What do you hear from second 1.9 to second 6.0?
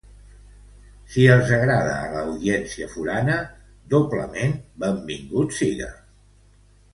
a l'audiència forana, doblement benvingut siga.